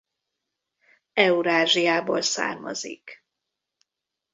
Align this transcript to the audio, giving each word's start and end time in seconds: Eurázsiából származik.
Eurázsiából 1.13 2.21
származik. 2.21 3.23